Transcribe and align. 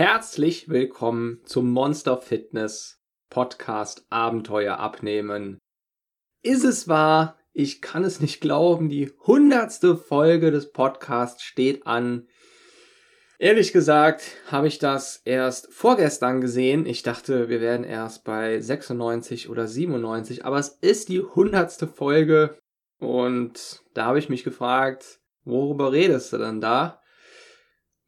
Herzlich 0.00 0.70
willkommen 0.70 1.42
zum 1.44 1.72
Monster 1.72 2.16
Fitness 2.16 3.02
Podcast 3.28 4.06
Abenteuer 4.08 4.78
abnehmen. 4.78 5.58
Ist 6.42 6.64
es 6.64 6.88
wahr? 6.88 7.36
Ich 7.52 7.82
kann 7.82 8.04
es 8.04 8.18
nicht 8.18 8.40
glauben. 8.40 8.88
Die 8.88 9.12
hundertste 9.26 9.98
Folge 9.98 10.50
des 10.52 10.72
Podcasts 10.72 11.42
steht 11.42 11.86
an. 11.86 12.28
Ehrlich 13.38 13.74
gesagt 13.74 14.22
habe 14.46 14.68
ich 14.68 14.78
das 14.78 15.20
erst 15.26 15.70
vorgestern 15.70 16.40
gesehen. 16.40 16.86
Ich 16.86 17.02
dachte, 17.02 17.50
wir 17.50 17.60
wären 17.60 17.84
erst 17.84 18.24
bei 18.24 18.58
96 18.58 19.50
oder 19.50 19.66
97, 19.66 20.46
aber 20.46 20.58
es 20.58 20.78
ist 20.80 21.10
die 21.10 21.20
hundertste 21.20 21.86
Folge 21.86 22.56
und 23.00 23.82
da 23.92 24.06
habe 24.06 24.18
ich 24.18 24.30
mich 24.30 24.44
gefragt, 24.44 25.20
worüber 25.44 25.92
redest 25.92 26.32
du 26.32 26.38
denn 26.38 26.62
da? 26.62 26.99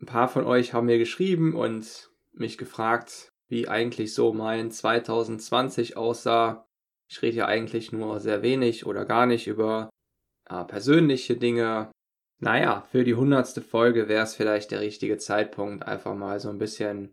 Ein 0.02 0.06
paar 0.06 0.29
von 0.29 0.45
euch 0.45 0.74
haben 0.74 0.87
mir 0.87 0.98
geschrieben 0.98 1.55
und 1.55 2.10
mich 2.33 2.59
gefragt, 2.59 3.33
wie 3.47 3.69
eigentlich 3.69 4.15
so 4.15 4.33
mein 4.33 4.73
2020 4.73 5.96
aussah. 5.96 6.66
Ich 7.09 7.23
rede 7.23 7.37
ja 7.37 7.46
eigentlich 7.46 7.93
nur 7.93 8.18
sehr 8.18 8.43
wenig 8.43 8.85
oder 8.85 9.04
gar 9.04 9.26
nicht 9.26 9.46
über 9.46 9.91
ja, 10.51 10.65
persönliche 10.65 11.37
Dinge. 11.37 11.93
Naja, 12.41 12.80
für 12.91 13.04
die 13.04 13.15
hundertste 13.15 13.63
Folge 13.63 14.09
wäre 14.09 14.24
es 14.24 14.35
vielleicht 14.35 14.73
der 14.73 14.80
richtige 14.80 15.18
Zeitpunkt, 15.18 15.87
einfach 15.87 16.16
mal 16.16 16.41
so 16.41 16.48
ein 16.48 16.59
bisschen 16.59 17.13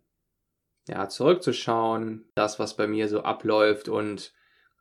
ja, 0.87 1.07
zurückzuschauen, 1.09 2.31
das, 2.33 2.57
was 2.57 2.75
bei 2.75 2.87
mir 2.87 3.07
so 3.07 3.21
abläuft 3.21 3.87
und 3.87 4.33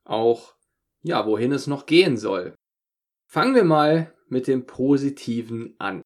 auch, 0.04 0.54
ja, 1.02 1.26
wohin 1.26 1.52
es 1.52 1.66
noch 1.66 1.84
gehen 1.84 2.16
soll. 2.16 2.54
Fangen 3.26 3.54
wir 3.54 3.64
mal 3.64 4.14
mit 4.28 4.46
dem 4.46 4.64
Positiven 4.64 5.74
an. 5.78 6.00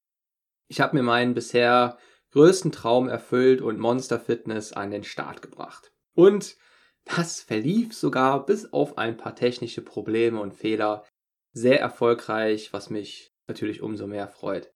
Ich 0.73 0.81
habe 0.81 0.97
mir 0.97 1.03
meinen 1.03 1.35
bisher 1.35 1.99
größten 2.31 2.73
Traum 2.73 3.07
erfüllt 3.07 3.61
und 3.61 3.79
Monster 3.79 4.19
Fitness 4.19 4.73
an 4.73 4.91
den 4.91 5.05
Start 5.05 5.43
gebracht. 5.43 5.93
Und 6.15 6.57
das 7.05 7.43
verlief 7.43 7.93
sogar 7.93 8.47
bis 8.47 8.73
auf 8.73 8.97
ein 8.97 9.19
paar 9.19 9.37
technische 9.37 9.83
Probleme 9.83 10.41
und 10.41 10.55
Fehler 10.55 11.05
sehr 11.53 11.79
erfolgreich, 11.79 12.73
was 12.73 12.89
mich 12.89 13.35
natürlich 13.47 13.83
umso 13.83 14.07
mehr 14.07 14.29
freut. 14.29 14.73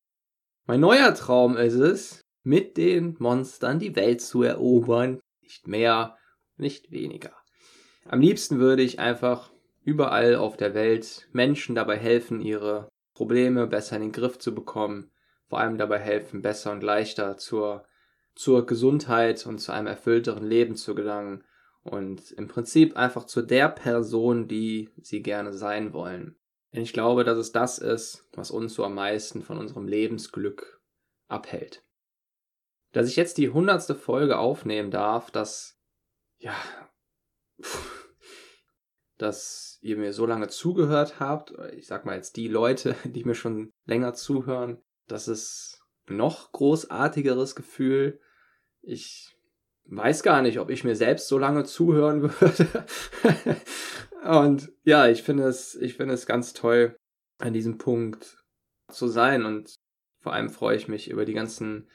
Mein 0.66 0.80
neuer 0.80 1.14
Traum 1.14 1.56
ist 1.56 1.76
es, 1.76 2.20
mit 2.42 2.76
den 2.76 3.16
Monstern 3.18 3.78
die 3.78 3.96
Welt 3.96 4.20
zu 4.20 4.42
erobern. 4.42 5.18
Nicht 5.40 5.66
mehr, 5.66 6.18
nicht 6.58 6.90
weniger. 6.90 7.32
Am 8.04 8.20
liebsten 8.20 8.58
würde 8.58 8.82
ich 8.82 8.98
einfach 8.98 9.50
überall 9.82 10.34
auf 10.34 10.58
der 10.58 10.74
Welt 10.74 11.26
Menschen 11.32 11.74
dabei 11.74 11.96
helfen, 11.96 12.42
ihre 12.42 12.90
Probleme 13.14 13.66
besser 13.66 13.96
in 13.96 14.02
den 14.02 14.12
Griff 14.12 14.38
zu 14.38 14.54
bekommen, 14.54 15.10
vor 15.48 15.60
allem 15.60 15.78
dabei 15.78 15.98
helfen, 15.98 16.42
besser 16.42 16.72
und 16.72 16.82
leichter 16.82 17.36
zur, 17.36 17.86
zur 18.34 18.66
Gesundheit 18.66 19.46
und 19.46 19.58
zu 19.58 19.72
einem 19.72 19.86
erfüllteren 19.86 20.46
Leben 20.46 20.76
zu 20.76 20.94
gelangen 20.94 21.44
und 21.82 22.32
im 22.32 22.48
Prinzip 22.48 22.96
einfach 22.96 23.24
zu 23.24 23.42
der 23.42 23.68
Person, 23.68 24.48
die 24.48 24.90
sie 25.00 25.22
gerne 25.22 25.52
sein 25.52 25.92
wollen. 25.92 26.36
Denn 26.72 26.82
ich 26.82 26.92
glaube, 26.92 27.24
dass 27.24 27.38
es 27.38 27.52
das 27.52 27.78
ist, 27.78 28.28
was 28.32 28.50
uns 28.50 28.74
so 28.74 28.84
am 28.84 28.94
meisten 28.94 29.42
von 29.42 29.56
unserem 29.56 29.86
Lebensglück 29.86 30.82
abhält. 31.28 31.84
Dass 32.92 33.08
ich 33.08 33.16
jetzt 33.16 33.38
die 33.38 33.50
hundertste 33.50 33.94
Folge 33.94 34.38
aufnehmen 34.38 34.90
darf, 34.90 35.30
dass, 35.30 35.80
ja, 36.38 36.54
dass 39.16 39.78
ihr 39.80 39.96
mir 39.96 40.12
so 40.12 40.26
lange 40.26 40.48
zugehört 40.48 41.20
habt, 41.20 41.52
ich 41.74 41.86
sag 41.86 42.04
mal 42.04 42.16
jetzt 42.16 42.36
die 42.36 42.48
Leute, 42.48 42.96
die 43.04 43.24
mir 43.24 43.34
schon 43.34 43.72
länger 43.84 44.14
zuhören, 44.14 44.82
das 45.06 45.28
ist 45.28 45.80
noch 46.08 46.52
großartigeres 46.52 47.54
Gefühl. 47.54 48.20
Ich 48.82 49.36
weiß 49.86 50.22
gar 50.22 50.42
nicht, 50.42 50.58
ob 50.58 50.70
ich 50.70 50.84
mir 50.84 50.96
selbst 50.96 51.28
so 51.28 51.38
lange 51.38 51.64
zuhören 51.64 52.22
würde. 52.40 52.84
und 54.24 54.72
ja, 54.84 55.08
ich 55.08 55.22
finde 55.22 55.44
es, 55.44 55.74
ich 55.74 55.94
finde 55.94 56.14
es 56.14 56.26
ganz 56.26 56.52
toll, 56.52 56.96
an 57.38 57.52
diesem 57.52 57.78
Punkt 57.78 58.44
zu 58.90 59.08
sein. 59.08 59.44
Und 59.44 59.74
vor 60.20 60.32
allem 60.32 60.50
freue 60.50 60.76
ich 60.76 60.88
mich 60.88 61.10
über 61.10 61.24
die 61.24 61.34
ganzen, 61.34 61.88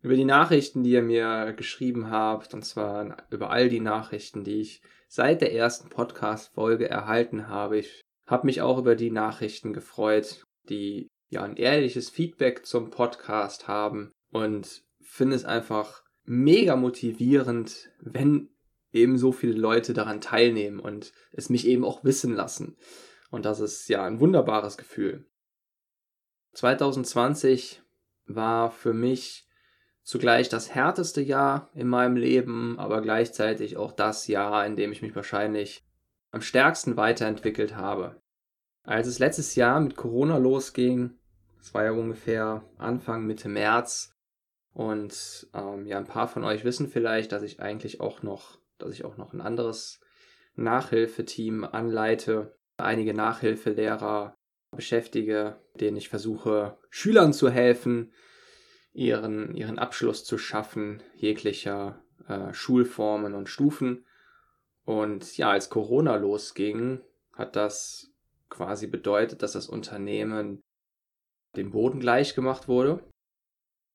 über 0.00 0.14
die 0.14 0.24
Nachrichten, 0.24 0.82
die 0.82 0.90
ihr 0.90 1.02
mir 1.02 1.52
geschrieben 1.54 2.10
habt. 2.10 2.54
Und 2.54 2.64
zwar 2.64 3.16
über 3.30 3.50
all 3.50 3.68
die 3.68 3.80
Nachrichten, 3.80 4.44
die 4.44 4.60
ich 4.60 4.82
seit 5.08 5.40
der 5.40 5.52
ersten 5.54 5.88
Podcast-Folge 5.88 6.88
erhalten 6.88 7.48
habe. 7.48 7.78
Ich 7.78 8.02
habe 8.26 8.46
mich 8.46 8.62
auch 8.62 8.78
über 8.78 8.96
die 8.96 9.10
Nachrichten 9.10 9.72
gefreut, 9.72 10.44
die 10.68 11.08
ja 11.28 11.42
ein 11.42 11.56
ehrliches 11.56 12.10
Feedback 12.10 12.66
zum 12.66 12.90
Podcast 12.90 13.68
haben 13.68 14.12
und 14.30 14.84
finde 15.00 15.36
es 15.36 15.44
einfach 15.44 16.02
mega 16.24 16.76
motivierend, 16.76 17.90
wenn 18.00 18.50
eben 18.92 19.18
so 19.18 19.32
viele 19.32 19.58
Leute 19.58 19.92
daran 19.92 20.20
teilnehmen 20.20 20.80
und 20.80 21.12
es 21.32 21.50
mich 21.50 21.66
eben 21.66 21.84
auch 21.84 22.04
wissen 22.04 22.34
lassen. 22.34 22.76
Und 23.30 23.44
das 23.44 23.60
ist 23.60 23.88
ja 23.88 24.04
ein 24.04 24.20
wunderbares 24.20 24.76
Gefühl. 24.76 25.26
2020 26.52 27.82
war 28.26 28.70
für 28.70 28.94
mich 28.94 29.48
zugleich 30.02 30.48
das 30.48 30.72
härteste 30.72 31.20
Jahr 31.20 31.70
in 31.74 31.88
meinem 31.88 32.16
Leben, 32.16 32.78
aber 32.78 33.00
gleichzeitig 33.00 33.76
auch 33.76 33.92
das 33.92 34.28
Jahr, 34.28 34.64
in 34.66 34.76
dem 34.76 34.92
ich 34.92 35.02
mich 35.02 35.16
wahrscheinlich 35.16 35.84
am 36.30 36.42
stärksten 36.42 36.96
weiterentwickelt 36.96 37.74
habe. 37.74 38.20
Als 38.84 39.06
es 39.06 39.18
letztes 39.18 39.54
Jahr 39.54 39.80
mit 39.80 39.96
Corona 39.96 40.36
losging, 40.36 41.18
das 41.56 41.72
war 41.72 41.84
ja 41.84 41.92
ungefähr 41.92 42.62
Anfang, 42.76 43.26
Mitte 43.26 43.48
März. 43.48 44.14
Und 44.74 45.48
ähm, 45.54 45.86
ja, 45.86 45.96
ein 45.96 46.06
paar 46.06 46.28
von 46.28 46.44
euch 46.44 46.64
wissen 46.64 46.88
vielleicht, 46.88 47.32
dass 47.32 47.42
ich 47.42 47.60
eigentlich 47.60 48.00
auch 48.00 48.22
noch, 48.22 48.58
dass 48.76 48.92
ich 48.92 49.04
auch 49.04 49.16
noch 49.16 49.32
ein 49.32 49.40
anderes 49.40 50.00
Nachhilfeteam 50.54 51.64
anleite, 51.64 52.58
einige 52.76 53.14
Nachhilfelehrer 53.14 54.34
beschäftige, 54.70 55.60
denen 55.80 55.96
ich 55.96 56.10
versuche, 56.10 56.76
Schülern 56.90 57.32
zu 57.32 57.48
helfen, 57.48 58.12
ihren, 58.92 59.54
ihren 59.54 59.78
Abschluss 59.78 60.24
zu 60.24 60.36
schaffen, 60.36 61.02
jeglicher 61.14 62.02
äh, 62.28 62.52
Schulformen 62.52 63.34
und 63.34 63.48
Stufen. 63.48 64.04
Und 64.84 65.38
ja, 65.38 65.50
als 65.50 65.70
Corona 65.70 66.16
losging, 66.16 67.00
hat 67.32 67.56
das 67.56 68.13
quasi 68.54 68.86
bedeutet, 68.86 69.42
dass 69.42 69.52
das 69.52 69.68
Unternehmen 69.68 70.62
dem 71.56 71.72
Boden 71.72 72.00
gleich 72.00 72.34
gemacht 72.34 72.68
wurde. 72.68 73.02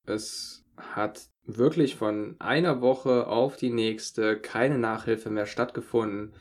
Es 0.06 0.66
hat 0.78 1.30
wirklich 1.44 1.96
von 1.96 2.36
einer 2.40 2.82
Woche 2.82 3.28
auf 3.28 3.56
die 3.56 3.72
nächste 3.72 4.40
keine 4.40 4.78
Nachhilfe 4.78 5.30
mehr 5.30 5.46
stattgefunden. 5.46 6.34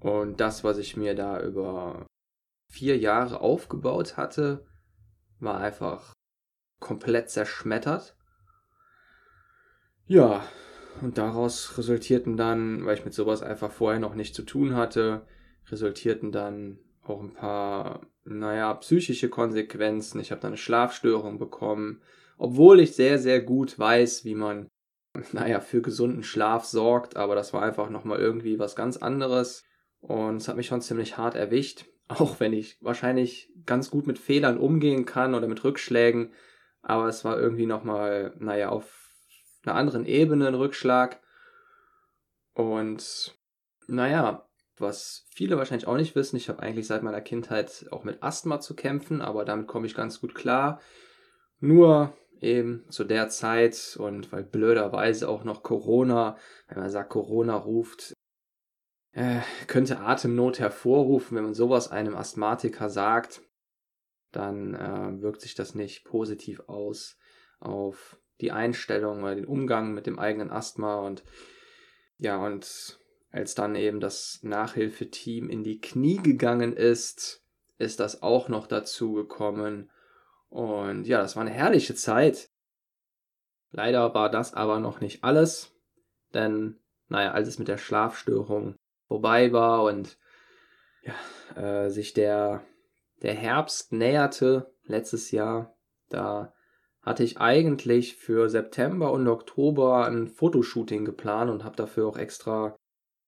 Und 0.00 0.40
das, 0.40 0.62
was 0.62 0.78
ich 0.78 0.96
mir 0.96 1.14
da 1.14 1.40
über 1.42 2.06
vier 2.72 2.96
Jahre 2.96 3.40
aufgebaut 3.40 4.16
hatte, 4.16 4.66
war 5.40 5.58
einfach 5.58 6.12
komplett 6.80 7.30
zerschmettert. 7.30 8.16
Ja, 10.06 10.46
und 11.02 11.18
daraus 11.18 11.76
resultierten 11.76 12.36
dann, 12.36 12.86
weil 12.86 12.96
ich 12.96 13.04
mit 13.04 13.14
sowas 13.14 13.42
einfach 13.42 13.72
vorher 13.72 14.00
noch 14.00 14.14
nicht 14.14 14.34
zu 14.34 14.42
tun 14.42 14.76
hatte, 14.76 15.26
resultierten 15.68 16.30
dann 16.30 16.78
auch 17.08 17.22
ein 17.22 17.32
paar 17.32 18.00
naja, 18.26 18.74
psychische 18.74 19.28
Konsequenzen. 19.28 20.20
Ich 20.20 20.30
habe 20.30 20.40
da 20.40 20.48
eine 20.48 20.56
Schlafstörung 20.56 21.38
bekommen, 21.38 22.02
obwohl 22.38 22.80
ich 22.80 22.94
sehr, 22.94 23.18
sehr 23.18 23.40
gut 23.40 23.78
weiß, 23.78 24.24
wie 24.24 24.34
man, 24.34 24.68
naja, 25.32 25.60
für 25.60 25.80
gesunden 25.80 26.22
Schlaf 26.22 26.64
sorgt, 26.64 27.16
aber 27.16 27.34
das 27.34 27.52
war 27.52 27.62
einfach 27.62 27.88
nochmal 27.90 28.18
irgendwie 28.18 28.58
was 28.58 28.76
ganz 28.76 28.96
anderes. 28.96 29.64
Und 30.00 30.36
es 30.36 30.48
hat 30.48 30.56
mich 30.56 30.66
schon 30.66 30.82
ziemlich 30.82 31.16
hart 31.16 31.34
erwischt, 31.34 31.86
auch 32.08 32.40
wenn 32.40 32.52
ich 32.52 32.78
wahrscheinlich 32.80 33.52
ganz 33.64 33.90
gut 33.90 34.06
mit 34.06 34.18
Fehlern 34.18 34.58
umgehen 34.58 35.04
kann 35.04 35.34
oder 35.34 35.48
mit 35.48 35.64
Rückschlägen, 35.64 36.32
aber 36.82 37.08
es 37.08 37.24
war 37.24 37.38
irgendwie 37.38 37.66
nochmal, 37.66 38.32
naja, 38.38 38.68
auf 38.68 39.10
einer 39.64 39.74
anderen 39.74 40.06
Ebene 40.06 40.46
ein 40.46 40.54
Rückschlag. 40.54 41.20
Und 42.54 43.36
naja, 43.88 44.45
was 44.78 45.24
viele 45.30 45.56
wahrscheinlich 45.56 45.86
auch 45.86 45.96
nicht 45.96 46.14
wissen, 46.14 46.36
ich 46.36 46.48
habe 46.48 46.60
eigentlich 46.60 46.86
seit 46.86 47.02
meiner 47.02 47.20
Kindheit 47.20 47.86
auch 47.90 48.04
mit 48.04 48.22
Asthma 48.22 48.60
zu 48.60 48.74
kämpfen, 48.74 49.20
aber 49.20 49.44
damit 49.44 49.66
komme 49.66 49.86
ich 49.86 49.94
ganz 49.94 50.20
gut 50.20 50.34
klar. 50.34 50.80
Nur 51.60 52.12
eben 52.40 52.84
zu 52.90 53.04
der 53.04 53.28
Zeit 53.28 53.96
und 53.98 54.30
weil 54.32 54.44
blöderweise 54.44 55.28
auch 55.28 55.44
noch 55.44 55.62
Corona, 55.62 56.36
wenn 56.68 56.78
man 56.78 56.90
sagt, 56.90 57.10
Corona 57.10 57.56
ruft, 57.56 58.12
äh, 59.12 59.40
könnte 59.66 60.00
Atemnot 60.00 60.58
hervorrufen, 60.58 61.36
wenn 61.36 61.44
man 61.44 61.54
sowas 61.54 61.90
einem 61.90 62.14
Asthmatiker 62.14 62.90
sagt, 62.90 63.40
dann 64.32 64.74
äh, 64.74 65.22
wirkt 65.22 65.40
sich 65.40 65.54
das 65.54 65.74
nicht 65.74 66.04
positiv 66.04 66.60
aus 66.66 67.16
auf 67.58 68.18
die 68.42 68.52
Einstellung 68.52 69.22
oder 69.22 69.34
den 69.34 69.46
Umgang 69.46 69.94
mit 69.94 70.06
dem 70.06 70.18
eigenen 70.18 70.50
Asthma 70.50 70.96
und 70.96 71.24
ja, 72.18 72.36
und 72.36 72.98
als 73.36 73.54
dann 73.54 73.74
eben 73.74 74.00
das 74.00 74.40
Nachhilfeteam 74.42 75.50
in 75.50 75.62
die 75.62 75.78
Knie 75.78 76.16
gegangen 76.16 76.72
ist, 76.74 77.44
ist 77.76 78.00
das 78.00 78.22
auch 78.22 78.48
noch 78.48 78.66
dazu 78.66 79.12
gekommen. 79.12 79.90
Und 80.48 81.06
ja, 81.06 81.18
das 81.18 81.36
war 81.36 81.42
eine 81.42 81.50
herrliche 81.50 81.94
Zeit. 81.94 82.48
Leider 83.72 84.14
war 84.14 84.30
das 84.30 84.54
aber 84.54 84.80
noch 84.80 85.00
nicht 85.00 85.22
alles, 85.22 85.74
denn 86.32 86.78
naja, 87.08 87.32
als 87.32 87.48
es 87.48 87.58
mit 87.58 87.68
der 87.68 87.76
Schlafstörung 87.76 88.76
vorbei 89.06 89.52
war 89.52 89.82
und 89.84 90.16
ja, 91.02 91.82
äh, 91.84 91.90
sich 91.90 92.14
der, 92.14 92.64
der 93.22 93.34
Herbst 93.34 93.92
näherte 93.92 94.72
letztes 94.84 95.30
Jahr, 95.30 95.76
da 96.08 96.54
hatte 97.02 97.22
ich 97.22 97.38
eigentlich 97.38 98.16
für 98.16 98.48
September 98.48 99.12
und 99.12 99.28
Oktober 99.28 100.06
ein 100.06 100.26
Fotoshooting 100.26 101.04
geplant 101.04 101.50
und 101.50 101.64
habe 101.64 101.76
dafür 101.76 102.08
auch 102.08 102.16
extra 102.16 102.76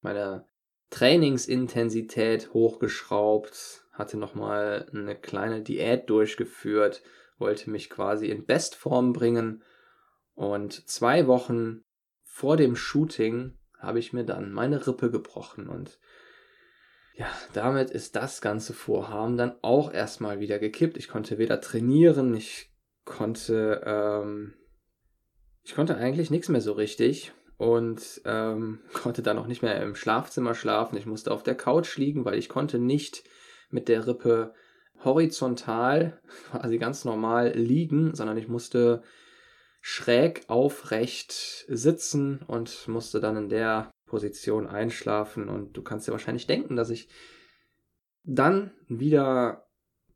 meine 0.00 0.46
Trainingsintensität 0.90 2.52
hochgeschraubt, 2.52 3.84
hatte 3.92 4.16
nochmal 4.16 4.88
eine 4.92 5.16
kleine 5.16 5.62
Diät 5.62 6.08
durchgeführt, 6.08 7.02
wollte 7.38 7.70
mich 7.70 7.90
quasi 7.90 8.26
in 8.26 8.46
Bestform 8.46 9.12
bringen. 9.12 9.62
Und 10.34 10.88
zwei 10.88 11.26
Wochen 11.26 11.84
vor 12.22 12.56
dem 12.56 12.76
Shooting 12.76 13.58
habe 13.78 13.98
ich 13.98 14.12
mir 14.12 14.24
dann 14.24 14.52
meine 14.52 14.86
Rippe 14.86 15.10
gebrochen. 15.10 15.68
Und 15.68 15.98
ja, 17.14 17.26
damit 17.52 17.90
ist 17.90 18.16
das 18.16 18.40
ganze 18.40 18.72
Vorhaben 18.72 19.36
dann 19.36 19.56
auch 19.62 19.92
erstmal 19.92 20.40
wieder 20.40 20.58
gekippt. 20.58 20.96
Ich 20.96 21.08
konnte 21.08 21.38
weder 21.38 21.60
trainieren, 21.60 22.34
ich 22.34 22.72
konnte, 23.04 23.82
ähm, 23.84 24.54
ich 25.64 25.74
konnte 25.74 25.96
eigentlich 25.96 26.30
nichts 26.30 26.48
mehr 26.48 26.60
so 26.60 26.72
richtig 26.72 27.32
und 27.58 28.22
ähm, 28.24 28.80
konnte 28.94 29.22
dann 29.22 29.38
auch 29.38 29.46
nicht 29.46 29.62
mehr 29.62 29.82
im 29.82 29.94
Schlafzimmer 29.94 30.54
schlafen. 30.54 30.96
Ich 30.96 31.06
musste 31.06 31.32
auf 31.32 31.42
der 31.42 31.56
Couch 31.56 31.96
liegen, 31.98 32.24
weil 32.24 32.38
ich 32.38 32.48
konnte 32.48 32.78
nicht 32.78 33.24
mit 33.70 33.88
der 33.88 34.06
Rippe 34.06 34.54
horizontal, 35.04 36.20
quasi 36.50 36.78
ganz 36.78 37.04
normal 37.04 37.52
liegen, 37.54 38.14
sondern 38.14 38.38
ich 38.38 38.48
musste 38.48 39.02
schräg 39.80 40.44
aufrecht 40.48 41.64
sitzen 41.68 42.42
und 42.46 42.88
musste 42.88 43.20
dann 43.20 43.36
in 43.36 43.48
der 43.48 43.90
Position 44.06 44.66
einschlafen. 44.66 45.48
Und 45.48 45.76
du 45.76 45.82
kannst 45.82 46.08
dir 46.08 46.12
wahrscheinlich 46.12 46.46
denken, 46.46 46.76
dass 46.76 46.90
ich 46.90 47.08
dann 48.24 48.72
wieder 48.88 49.68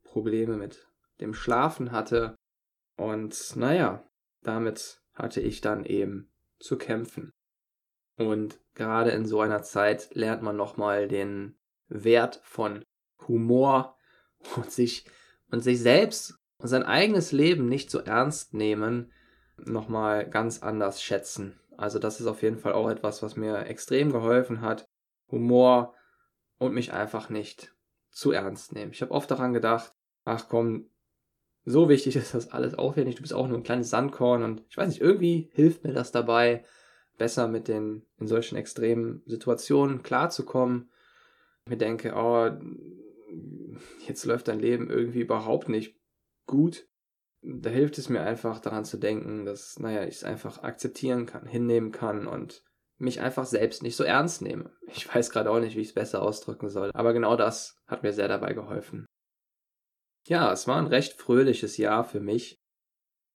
Probleme 0.03 0.57
mit 0.57 0.87
dem 1.21 1.33
Schlafen 1.33 1.91
hatte 1.91 2.35
und 2.97 3.55
naja, 3.55 4.07
damit 4.43 5.01
hatte 5.13 5.41
ich 5.41 5.61
dann 5.61 5.85
eben 5.85 6.32
zu 6.63 6.77
kämpfen. 6.77 7.33
Und 8.17 8.59
gerade 8.73 9.11
in 9.11 9.25
so 9.25 9.41
einer 9.41 9.63
Zeit 9.63 10.13
lernt 10.15 10.41
man 10.41 10.55
nochmal 10.55 11.07
den 11.07 11.57
Wert 11.89 12.39
von 12.43 12.83
Humor 13.27 13.97
und 14.55 14.71
sich, 14.71 15.05
und 15.51 15.61
sich 15.61 15.79
selbst 15.79 16.35
und 16.57 16.67
sein 16.67 16.83
eigenes 16.83 17.31
Leben 17.31 17.67
nicht 17.67 17.91
so 17.91 17.99
ernst 17.99 18.53
nehmen, 18.53 19.11
nochmal 19.57 20.29
ganz 20.29 20.63
anders 20.63 21.03
schätzen. 21.03 21.59
Also 21.77 21.99
das 21.99 22.19
ist 22.19 22.27
auf 22.27 22.41
jeden 22.41 22.57
Fall 22.57 22.73
auch 22.73 22.89
etwas, 22.89 23.21
was 23.21 23.35
mir 23.35 23.65
extrem 23.65 24.11
geholfen 24.11 24.61
hat. 24.61 24.85
Humor 25.29 25.95
und 26.59 26.73
mich 26.73 26.93
einfach 26.93 27.29
nicht 27.29 27.75
zu 28.09 28.31
ernst 28.31 28.73
nehmen. 28.73 28.91
Ich 28.91 29.01
habe 29.01 29.11
oft 29.11 29.29
daran 29.29 29.53
gedacht, 29.53 29.93
ach 30.23 30.47
komm, 30.47 30.89
so 31.65 31.89
wichtig 31.89 32.15
ist 32.15 32.33
das 32.33 32.51
alles 32.51 32.77
auch 32.77 32.95
wieder 32.95 33.05
nicht. 33.05 33.19
Du 33.19 33.21
bist 33.21 33.33
auch 33.33 33.47
nur 33.47 33.57
ein 33.57 33.63
kleines 33.63 33.89
Sandkorn 33.89 34.43
und 34.43 34.63
ich 34.69 34.77
weiß 34.77 34.89
nicht, 34.89 35.01
irgendwie 35.01 35.49
hilft 35.53 35.83
mir 35.83 35.93
das 35.93 36.11
dabei, 36.11 36.65
besser 37.17 37.47
mit 37.47 37.67
den 37.67 38.05
in 38.19 38.27
solchen 38.27 38.55
extremen 38.55 39.21
Situationen 39.25 40.03
klarzukommen. 40.03 40.89
Ich 41.65 41.71
mir 41.71 41.77
denke, 41.77 42.13
oh, 42.15 42.51
jetzt 44.07 44.25
läuft 44.25 44.47
dein 44.47 44.59
Leben 44.59 44.89
irgendwie 44.89 45.21
überhaupt 45.21 45.69
nicht 45.69 45.95
gut. 46.45 46.87
Da 47.41 47.69
hilft 47.69 47.97
es 47.97 48.09
mir 48.09 48.21
einfach 48.21 48.59
daran 48.59 48.85
zu 48.85 48.97
denken, 48.97 49.45
dass, 49.45 49.79
naja, 49.79 50.03
ich 50.03 50.15
es 50.15 50.23
einfach 50.23 50.63
akzeptieren 50.63 51.25
kann, 51.25 51.45
hinnehmen 51.45 51.91
kann 51.91 52.27
und 52.27 52.63
mich 52.97 53.21
einfach 53.21 53.45
selbst 53.45 53.83
nicht 53.83 53.95
so 53.95 54.03
ernst 54.03 54.41
nehme. 54.41 54.71
Ich 54.87 55.13
weiß 55.13 55.29
gerade 55.29 55.49
auch 55.49 55.59
nicht, 55.59 55.75
wie 55.75 55.81
ich 55.81 55.89
es 55.89 55.93
besser 55.93 56.21
ausdrücken 56.21 56.69
soll, 56.69 56.91
aber 56.93 57.13
genau 57.13 57.35
das 57.35 57.77
hat 57.87 58.03
mir 58.03 58.13
sehr 58.13 58.27
dabei 58.27 58.53
geholfen. 58.53 59.05
Ja, 60.25 60.51
es 60.51 60.67
war 60.67 60.77
ein 60.77 60.87
recht 60.87 61.13
fröhliches 61.13 61.77
Jahr 61.77 62.03
für 62.03 62.19
mich. 62.19 62.59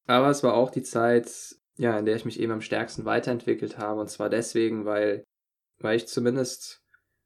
Aber 0.06 0.30
es 0.30 0.42
war 0.42 0.54
auch 0.54 0.70
die 0.70 0.82
Zeit, 0.82 1.30
ja, 1.76 1.98
in 1.98 2.06
der 2.06 2.16
ich 2.16 2.24
mich 2.24 2.40
eben 2.40 2.52
am 2.52 2.62
stärksten 2.62 3.04
weiterentwickelt 3.04 3.76
habe. 3.78 4.00
Und 4.00 4.08
zwar 4.08 4.30
deswegen, 4.30 4.86
weil, 4.86 5.24
weil 5.78 5.96
ich 5.96 6.08
zumindest 6.08 6.82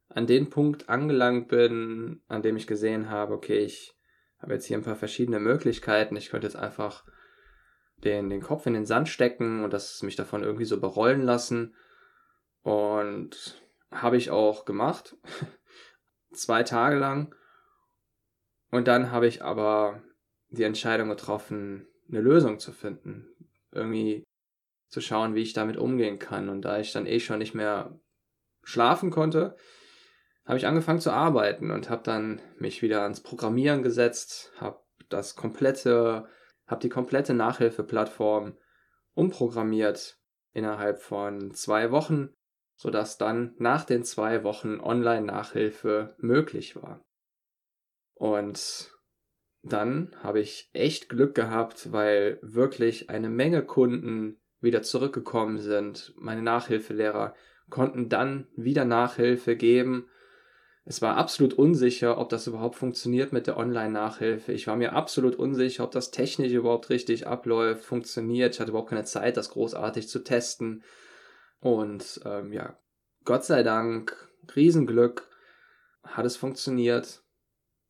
an 0.09 0.27
den 0.27 0.51
Punkt 0.51 0.89
angelangt 0.89 1.49
bin, 1.49 2.23
an 2.27 2.43
dem 2.43 2.57
ich 2.57 2.67
gesehen 2.67 3.09
habe, 3.09 3.35
okay, 3.35 3.61
ich 3.61 3.97
habe 4.39 4.55
jetzt 4.55 4.67
hier 4.67 4.77
ein 4.77 4.83
paar 4.83 4.97
verschiedene 4.97 5.39
Möglichkeiten. 5.39 6.17
Ich 6.17 6.31
könnte 6.31 6.49
jetzt 6.49 6.57
einfach 6.57 7.05
den, 7.99 8.29
den 8.29 8.43
Kopf 8.43 8.67
in 8.67 8.75
den 8.75 8.85
Sand 8.85 9.09
stecken 9.09 9.63
und 9.63 9.73
das 9.73 10.03
mich 10.03 10.17
davon 10.17 10.43
irgendwie 10.43 10.65
so 10.65 10.81
berollen 10.81 11.23
lassen. 11.23 11.77
Und 12.63 13.63
habe 13.93 14.17
ich 14.17 14.31
auch 14.31 14.65
gemacht. 14.65 15.17
Zwei 16.33 16.65
Tage 16.65 16.97
lang. 16.97 17.35
Und 18.73 18.89
dann 18.89 19.13
habe 19.13 19.29
ich 19.29 19.45
aber 19.45 20.03
die 20.49 20.65
Entscheidung 20.65 21.11
getroffen, 21.11 21.87
eine 22.09 22.21
Lösung 22.21 22.59
zu 22.59 22.73
finden. 22.73 23.29
Irgendwie 23.71 24.25
zu 24.89 25.01
schauen, 25.01 25.35
wie 25.35 25.43
ich 25.43 25.53
damit 25.53 25.77
umgehen 25.77 26.19
kann. 26.19 26.49
Und 26.49 26.63
da 26.63 26.81
ich 26.81 26.91
dann 26.91 27.07
eh 27.07 27.21
schon 27.21 27.39
nicht 27.39 27.55
mehr 27.55 28.01
schlafen 28.65 29.11
konnte, 29.11 29.57
habe 30.47 30.57
ich 30.57 30.67
angefangen 30.67 31.01
zu 31.01 31.13
arbeiten 31.13 31.71
und 31.71 31.91
habe 31.91 32.03
dann 32.03 32.41
mich 32.59 32.83
wieder 32.83 33.03
ans 33.03 33.23
Programmieren 33.23 33.83
gesetzt, 33.83 34.53
habe 34.57 34.81
das 35.11 35.37
komplette, 35.37 36.27
habe 36.67 36.81
die 36.81 36.89
komplette 36.89 37.35
Nachhilfeplattform 37.35 38.57
umprogrammiert 39.15 40.19
innerhalb 40.53 41.01
von 41.01 41.53
zwei 41.53 41.91
Wochen, 41.91 42.31
sodass 42.77 43.19
dann 43.19 43.55
nach 43.59 43.85
den 43.85 44.03
zwei 44.03 44.45
Wochen 44.45 44.81
Online-Nachhilfe 44.81 46.17
möglich 46.19 46.75
war. 46.75 47.05
Und 48.15 48.91
dann 49.63 50.15
habe 50.23 50.41
ich 50.41 50.71
echt 50.73 51.09
Glück 51.09 51.35
gehabt, 51.35 51.93
weil 51.93 52.39
wirklich 52.43 53.11
eine 53.11 53.31
Menge 53.31 53.63
Kunden 53.65 54.41
wieder 54.61 54.83
zurückgekommen 54.83 55.59
sind. 55.59 56.15
Meine 56.17 56.43
Nachhilfelehrer 56.43 57.35
konnten 57.69 58.09
dann 58.09 58.49
wieder 58.57 58.85
Nachhilfe 58.85 59.57
geben. 59.57 60.09
Es 60.85 61.01
war 61.01 61.17
absolut 61.17 61.55
unsicher, 61.55 62.19
ob 62.19 62.29
das 62.29 62.49
überhaupt 62.49 62.75
funktioniert 62.75 63.33
mit 63.33 63.47
der 63.47 63.57
Online-Nachhilfe. 63.57 64.53
Ich 64.53 64.67
war 64.67 64.77
mir 64.77 64.95
absolut 64.95 65.37
unsicher, 65.37 65.85
ob 65.85 65.93
das 65.93 66.11
technisch 66.11 66.53
überhaupt 66.53 66.91
richtig 66.91 67.27
abläuft, 67.27 67.85
funktioniert. 67.85 68.55
Ich 68.55 68.61
hatte 68.61 68.71
überhaupt 68.71 68.91
keine 68.91 69.05
Zeit, 69.05 69.37
das 69.37 69.51
großartig 69.51 70.09
zu 70.09 70.25
testen. 70.25 70.83
Und 71.61 72.21
ähm, 72.25 72.53
ja, 72.53 72.77
Gott 73.25 73.45
sei 73.45 73.63
Dank, 73.63 74.29
Riesenglück, 74.57 75.29
hat 76.03 76.27
es 76.27 76.37
funktioniert. 76.37 77.22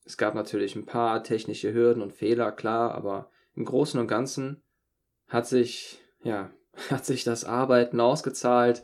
Es 0.04 0.16
gab 0.16 0.35
natürlich 0.35 0.75
ein 0.76 0.87
paar 0.87 1.23
technische 1.23 1.73
Hürden 1.73 2.02
und 2.02 2.12
Fehler, 2.12 2.52
klar, 2.52 2.94
aber 2.94 3.30
im 3.54 3.64
Großen 3.64 4.00
und 4.00 4.09
Ganzen 4.09 4.62
hat 5.28 5.47
sich, 5.47 6.00
ja, 6.23 6.50
hat 6.90 7.04
sich 7.04 7.25
das 7.25 7.44
Arbeiten 7.44 8.00
ausgezahlt. 8.00 8.82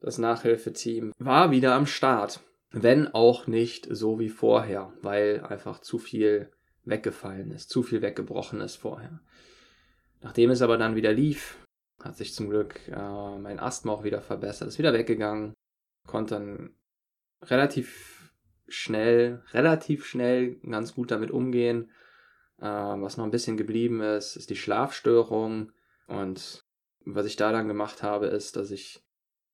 Das 0.00 0.18
Nachhilfeteam 0.18 1.12
war 1.18 1.50
wieder 1.50 1.74
am 1.74 1.86
Start. 1.86 2.40
Wenn 2.70 3.08
auch 3.08 3.46
nicht 3.46 3.88
so 3.90 4.18
wie 4.18 4.28
vorher, 4.28 4.92
weil 5.02 5.44
einfach 5.44 5.80
zu 5.80 5.98
viel 5.98 6.52
weggefallen 6.84 7.50
ist, 7.50 7.70
zu 7.70 7.82
viel 7.82 8.02
weggebrochen 8.02 8.60
ist 8.60 8.76
vorher. 8.76 9.20
Nachdem 10.20 10.50
es 10.50 10.62
aber 10.62 10.78
dann 10.78 10.94
wieder 10.94 11.12
lief, 11.12 11.58
hat 12.02 12.16
sich 12.16 12.34
zum 12.34 12.50
Glück 12.50 12.80
äh, 12.88 13.38
mein 13.38 13.58
Asthma 13.58 13.92
auch 13.92 14.04
wieder 14.04 14.20
verbessert, 14.20 14.68
ist 14.68 14.78
wieder 14.78 14.92
weggegangen, 14.92 15.54
konnte 16.06 16.34
dann 16.34 16.74
relativ 17.42 18.17
schnell, 18.68 19.42
relativ 19.52 20.04
schnell 20.04 20.56
ganz 20.56 20.94
gut 20.94 21.10
damit 21.10 21.30
umgehen. 21.30 21.90
Äh, 22.60 22.64
was 22.64 23.16
noch 23.16 23.24
ein 23.24 23.30
bisschen 23.30 23.56
geblieben 23.56 24.00
ist, 24.00 24.36
ist 24.36 24.50
die 24.50 24.56
Schlafstörung. 24.56 25.72
Und 26.06 26.64
was 27.04 27.26
ich 27.26 27.36
da 27.36 27.52
dann 27.52 27.68
gemacht 27.68 28.02
habe, 28.02 28.26
ist, 28.26 28.56
dass 28.56 28.70
ich 28.70 29.02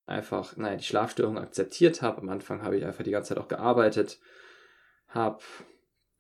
einfach, 0.07 0.57
naja, 0.57 0.77
die 0.77 0.85
Schlafstörung 0.85 1.39
akzeptiert 1.39 2.03
habe. 2.03 2.21
Am 2.21 2.29
Anfang 2.29 2.63
habe 2.63 2.77
ich 2.77 2.85
einfach 2.85 3.05
die 3.05 3.11
ganze 3.11 3.31
Zeit 3.31 3.39
auch 3.39 3.49
gearbeitet, 3.49 4.19
habe 5.09 5.43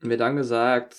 mir 0.00 0.16
dann 0.16 0.36
gesagt, 0.36 0.94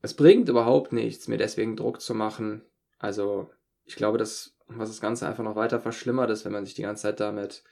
es 0.00 0.14
bringt 0.14 0.48
überhaupt 0.48 0.92
nichts, 0.92 1.28
mir 1.28 1.38
deswegen 1.38 1.76
Druck 1.76 2.00
zu 2.00 2.14
machen. 2.14 2.62
Also 2.98 3.50
ich 3.84 3.96
glaube, 3.96 4.18
dass 4.18 4.54
was 4.68 4.90
das 4.90 5.00
Ganze 5.00 5.26
einfach 5.26 5.44
noch 5.44 5.56
weiter 5.56 5.80
verschlimmert 5.80 6.30
ist, 6.30 6.44
wenn 6.44 6.52
man 6.52 6.64
sich 6.64 6.74
die 6.74 6.82
ganze 6.82 7.02
Zeit 7.02 7.20
damit 7.20 7.64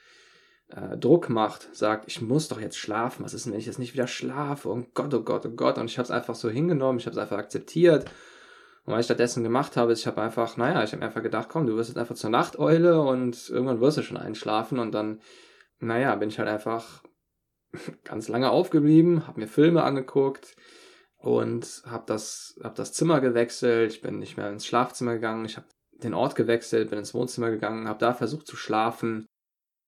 äh, 0.69 0.97
Druck 0.97 1.29
macht, 1.29 1.75
sagt, 1.75 2.05
ich 2.07 2.21
muss 2.21 2.47
doch 2.47 2.59
jetzt 2.59 2.77
schlafen. 2.77 3.23
Was 3.23 3.33
ist 3.33 3.45
denn, 3.45 3.53
wenn 3.53 3.59
ich 3.59 3.65
jetzt 3.65 3.79
nicht 3.79 3.93
wieder 3.93 4.07
schlafe? 4.07 4.69
Oh 4.69 4.83
Gott, 4.93 5.13
oh 5.13 5.21
Gott, 5.21 5.45
oh 5.45 5.51
Gott. 5.51 5.77
Und 5.77 5.85
ich 5.89 5.97
habe 5.97 6.05
es 6.05 6.11
einfach 6.11 6.35
so 6.35 6.49
hingenommen, 6.49 6.99
ich 6.99 7.05
habe 7.05 7.13
es 7.13 7.21
einfach 7.21 7.37
akzeptiert. 7.37 8.05
Und 8.85 8.93
was 8.93 9.01
ich 9.01 9.05
stattdessen 9.05 9.43
gemacht 9.43 9.75
habe, 9.75 9.91
ist, 9.91 9.99
ich 9.99 10.07
habe 10.07 10.21
einfach, 10.21 10.55
naja, 10.57 10.83
ich 10.83 10.93
habe 10.93 11.03
einfach 11.03 11.21
gedacht, 11.21 11.49
komm, 11.49 11.67
du 11.67 11.75
wirst 11.75 11.89
jetzt 11.89 11.97
einfach 11.97 12.15
zur 12.15 12.29
Nachteule 12.29 13.01
und 13.01 13.49
irgendwann 13.49 13.81
wirst 13.81 13.97
du 13.97 14.01
schon 14.01 14.17
einschlafen. 14.17 14.79
Und 14.79 14.93
dann, 14.93 15.21
naja, 15.79 16.15
bin 16.15 16.29
ich 16.29 16.39
halt 16.39 16.49
einfach 16.49 17.03
ganz 18.03 18.27
lange 18.27 18.49
aufgeblieben, 18.49 19.27
habe 19.27 19.41
mir 19.41 19.47
Filme 19.47 19.83
angeguckt 19.83 20.55
und 21.17 21.83
habe 21.85 22.03
das, 22.07 22.57
hab 22.63 22.75
das 22.75 22.93
Zimmer 22.93 23.19
gewechselt. 23.19 23.91
Ich 23.91 24.01
bin 24.01 24.19
nicht 24.19 24.37
mehr 24.37 24.49
ins 24.49 24.65
Schlafzimmer 24.65 25.15
gegangen. 25.15 25.45
Ich 25.45 25.57
habe 25.57 25.67
den 26.03 26.13
Ort 26.13 26.35
gewechselt, 26.35 26.89
bin 26.89 26.99
ins 26.99 27.13
Wohnzimmer 27.13 27.49
gegangen, 27.49 27.87
habe 27.87 27.99
da 27.99 28.13
versucht 28.13 28.47
zu 28.47 28.55
schlafen. 28.55 29.27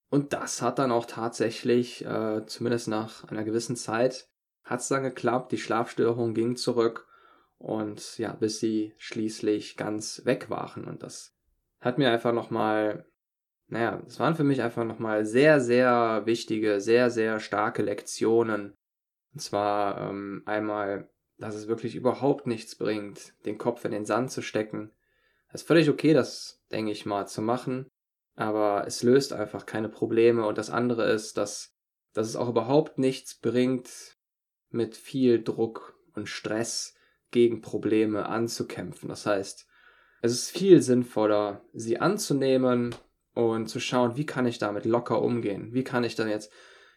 Und 0.09 0.33
das 0.33 0.61
hat 0.61 0.79
dann 0.79 0.91
auch 0.91 1.05
tatsächlich, 1.05 2.03
äh, 2.03 2.45
zumindest 2.45 2.87
nach 2.87 3.25
einer 3.25 3.43
gewissen 3.43 3.75
Zeit, 3.75 4.27
hat 4.63 4.81
es 4.81 4.87
dann 4.87 5.03
geklappt. 5.03 5.51
Die 5.51 5.57
Schlafstörung 5.57 6.33
ging 6.33 6.55
zurück 6.55 7.07
und 7.57 8.17
ja, 8.17 8.33
bis 8.33 8.59
sie 8.59 8.93
schließlich 8.97 9.77
ganz 9.77 10.25
weg 10.25 10.49
waren. 10.49 10.85
Und 10.85 11.03
das 11.03 11.35
hat 11.79 11.97
mir 11.97 12.11
einfach 12.11 12.33
nochmal, 12.33 13.05
naja, 13.67 14.01
es 14.07 14.19
waren 14.19 14.35
für 14.35 14.43
mich 14.43 14.61
einfach 14.61 14.83
nochmal 14.83 15.25
sehr, 15.25 15.59
sehr 15.59 16.23
wichtige, 16.25 16.81
sehr, 16.81 17.11
sehr 17.11 17.39
starke 17.39 17.83
Lektionen. 17.83 18.75
Und 19.33 19.41
zwar 19.41 20.09
ähm, 20.09 20.41
einmal, 20.45 21.09
dass 21.37 21.55
es 21.55 21.67
wirklich 21.67 21.95
überhaupt 21.95 22.47
nichts 22.47 22.75
bringt, 22.75 23.33
den 23.45 23.57
Kopf 23.57 23.85
in 23.85 23.91
den 23.91 24.05
Sand 24.05 24.31
zu 24.31 24.41
stecken, 24.41 24.91
es 25.51 25.61
ist 25.61 25.67
völlig 25.67 25.89
okay, 25.89 26.13
das, 26.13 26.63
denke 26.71 26.91
ich 26.91 27.07
mal, 27.07 27.27
zu 27.27 27.41
machen, 27.41 27.89
aber 28.39 28.85
es 28.87 29.03
löst 29.03 29.33
einfach 29.33 29.65
keine 29.65 29.89
Probleme. 29.89 30.45
Und 30.45 30.57
das 30.57 30.69
andere 30.69 31.11
ist, 31.11 31.37
dass, 31.37 31.75
dass 32.13 32.25
es 32.25 32.37
auch 32.37 32.47
überhaupt 32.47 32.97
nichts 32.97 33.35
bringt, 33.35 34.17
mit 34.69 34.95
viel 34.95 35.43
Druck 35.43 35.99
und 36.15 36.29
Stress 36.29 36.95
gegen 37.31 37.59
Probleme 37.59 38.27
anzukämpfen. 38.27 39.09
Das 39.09 39.25
heißt, 39.25 39.67
es 40.21 40.31
ist 40.31 40.51
viel 40.51 40.81
sinnvoller, 40.81 41.65
sie 41.73 41.99
anzunehmen 41.99 42.95
und 43.33 43.67
zu 43.67 43.81
schauen, 43.81 44.15
wie 44.15 44.25
kann 44.25 44.45
ich 44.45 44.57
damit 44.57 44.85
locker 44.85 45.21
umgehen? 45.21 45.73
Wie 45.73 45.83
kann 45.83 46.05
ich 46.05 46.15
dann 46.15 46.29
jetzt, 46.29 46.49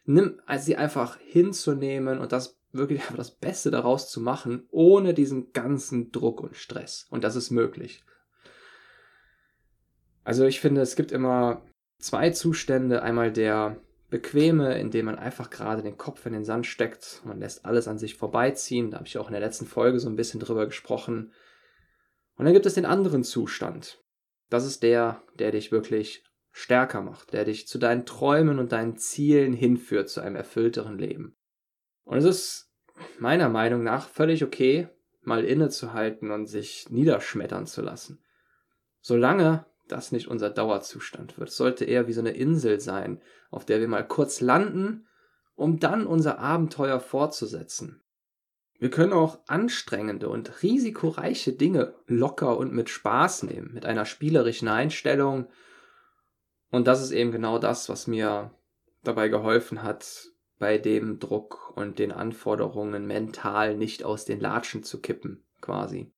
nimm, 0.05 0.41
also 0.47 0.65
sie 0.65 0.77
einfach 0.77 1.19
hinzunehmen 1.19 2.19
und 2.21 2.31
das 2.31 2.61
wirklich 2.71 3.01
einfach 3.01 3.17
das 3.17 3.33
Beste 3.33 3.73
daraus 3.73 4.09
zu 4.09 4.21
machen, 4.21 4.69
ohne 4.71 5.13
diesen 5.13 5.53
ganzen 5.53 6.13
Druck 6.13 6.41
und 6.41 6.57
Stress. 6.57 7.07
Und 7.11 7.25
das 7.25 7.35
ist 7.35 7.51
möglich. 7.51 8.05
Also 10.25 10.45
ich 10.45 10.61
finde, 10.61 10.81
es 10.81 10.97
gibt 10.97 11.13
immer 11.13 11.63
zwei 11.99 12.31
Zustände. 12.31 13.03
Einmal 13.03 13.33
der 13.33 13.81
bequeme, 14.11 14.79
in 14.79 14.91
dem 14.91 15.07
man 15.07 15.19
einfach 15.19 15.51
gerade 15.51 15.83
den 15.83 15.97
Kopf 15.97 16.27
in 16.27 16.33
den 16.33 16.45
Sand 16.45 16.67
steckt. 16.67 17.23
Man 17.25 17.41
lässt 17.41 17.65
alles 17.65 17.89
an 17.89 17.99
sich 17.99 18.17
vorbeiziehen. 18.17 18.91
Da 18.91 18.99
habe 18.99 19.07
ich 19.07 19.19
auch 19.19 19.29
in 19.29 19.33
der 19.33 19.41
letzten 19.41 19.67
Folge 19.67 19.99
so 19.99 20.09
ein 20.09 20.17
bisschen 20.17 20.41
drüber 20.41 20.67
gesprochen. 20.67 21.33
Und 22.37 22.45
dann 22.45 22.55
gibt 22.55 22.67
es 22.67 22.75
den 22.75 22.87
anderen 22.87 23.25
Zustand. 23.25 24.03
Das 24.51 24.67
ist 24.67 24.83
der, 24.83 25.23
der 25.39 25.51
dich 25.51 25.73
wirklich 25.73 26.25
stärker 26.51 27.01
macht, 27.01 27.33
der 27.33 27.47
dich 27.47 27.67
zu 27.67 27.79
deinen 27.79 28.05
Träumen 28.05 28.59
und 28.59 28.73
deinen 28.73 28.99
Zielen 28.99 29.55
hinführt, 29.55 30.11
zu 30.11 30.21
einem 30.21 30.37
erfüllteren 30.37 30.99
Leben. 30.99 31.37
Und 32.05 32.19
es 32.19 32.25
ist 32.25 32.73
meiner 33.19 33.49
Meinung 33.49 33.83
nach 33.83 34.09
völlig 34.09 34.45
okay, 34.45 34.89
mal 35.23 35.45
innezuhalten 35.45 36.31
und 36.31 36.47
sich 36.47 36.91
niederschmettern 36.91 37.67
zu 37.67 37.81
lassen. 37.81 38.23
Solange 39.01 39.65
das 39.93 40.11
nicht 40.11 40.29
unser 40.29 40.51
Dauerzustand 40.51 41.39
wird. 41.39 41.51
Es 41.51 41.57
sollte 41.57 41.85
eher 41.85 42.09
wie 42.09 42.13
so 42.13 42.21
eine 42.21 42.33
Insel 42.33 42.81
sein, 42.81 43.21
auf 43.51 43.65
der 43.65 43.81
wir 43.81 43.89
mal 43.89 44.07
kurz 44.07 44.41
landen, 44.41 45.07
um 45.55 45.79
dann 45.79 46.07
unser 46.07 46.39
Abenteuer 46.39 46.99
fortzusetzen. 46.99 48.03
Wir 48.79 48.91
können 48.91 49.13
auch 49.13 49.39
anstrengende 49.47 50.29
und 50.29 50.63
risikoreiche 50.63 51.53
Dinge 51.53 51.95
locker 52.07 52.57
und 52.57 52.73
mit 52.73 52.89
Spaß 52.89 53.45
nehmen, 53.45 53.73
mit 53.73 53.87
einer 53.87 54.07
spielerischen 54.07 54.67
Einstellung. 54.67 55.47
Und 56.71 56.89
das 56.89 57.01
ist 57.01 57.13
eben 57.13 57.31
genau 57.31 57.59
das, 57.59 57.89
was 57.89 58.09
mir 58.09 58.51
dabei 59.05 59.29
geholfen 59.29 59.83
hat, 59.83 60.33
bei 60.59 60.79
dem 60.79 61.19
Druck 61.19 61.73
und 61.77 61.99
den 61.99 62.11
Anforderungen 62.13 63.07
mental 63.07 63.77
nicht 63.77 64.05
aus 64.05 64.25
den 64.25 64.41
Latschen 64.41 64.83
zu 64.83 65.01
kippen, 65.01 65.45
quasi. 65.61 66.13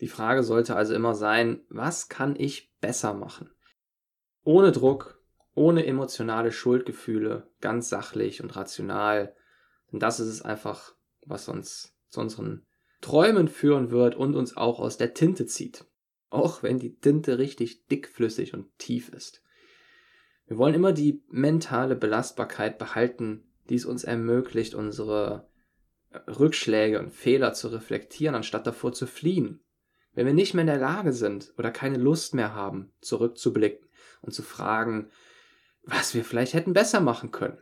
Die 0.00 0.08
Frage 0.08 0.42
sollte 0.42 0.76
also 0.76 0.94
immer 0.94 1.14
sein, 1.14 1.60
was 1.68 2.08
kann 2.08 2.36
ich 2.36 2.72
besser 2.80 3.14
machen? 3.14 3.50
Ohne 4.44 4.72
Druck, 4.72 5.22
ohne 5.54 5.86
emotionale 5.86 6.52
Schuldgefühle, 6.52 7.50
ganz 7.60 7.88
sachlich 7.88 8.42
und 8.42 8.54
rational. 8.54 9.34
Denn 9.90 10.00
das 10.00 10.20
ist 10.20 10.28
es 10.28 10.42
einfach, 10.42 10.94
was 11.24 11.48
uns 11.48 11.96
zu 12.08 12.20
unseren 12.20 12.66
Träumen 13.00 13.48
führen 13.48 13.90
wird 13.90 14.14
und 14.16 14.34
uns 14.34 14.56
auch 14.56 14.80
aus 14.80 14.98
der 14.98 15.14
Tinte 15.14 15.46
zieht. 15.46 15.86
Auch 16.28 16.62
wenn 16.62 16.78
die 16.78 16.96
Tinte 16.96 17.38
richtig 17.38 17.86
dickflüssig 17.86 18.52
und 18.52 18.76
tief 18.78 19.08
ist. 19.08 19.42
Wir 20.46 20.58
wollen 20.58 20.74
immer 20.74 20.92
die 20.92 21.24
mentale 21.28 21.96
Belastbarkeit 21.96 22.78
behalten, 22.78 23.50
die 23.68 23.76
es 23.76 23.86
uns 23.86 24.04
ermöglicht, 24.04 24.74
unsere 24.74 25.48
Rückschläge 26.28 27.00
und 27.00 27.12
Fehler 27.12 27.52
zu 27.52 27.68
reflektieren, 27.68 28.34
anstatt 28.34 28.66
davor 28.66 28.92
zu 28.92 29.06
fliehen 29.06 29.60
wenn 30.16 30.26
wir 30.26 30.34
nicht 30.34 30.54
mehr 30.54 30.62
in 30.62 30.66
der 30.66 30.78
Lage 30.78 31.12
sind 31.12 31.52
oder 31.58 31.70
keine 31.70 31.98
Lust 31.98 32.34
mehr 32.34 32.54
haben, 32.54 32.90
zurückzublicken 33.00 33.86
und 34.22 34.32
zu 34.32 34.42
fragen, 34.42 35.10
was 35.82 36.14
wir 36.14 36.24
vielleicht 36.24 36.54
hätten 36.54 36.72
besser 36.72 37.00
machen 37.00 37.30
können, 37.30 37.58